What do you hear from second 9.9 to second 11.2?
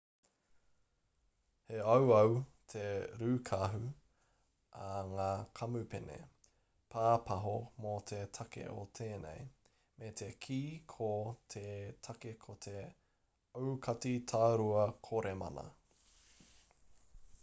me te kī ko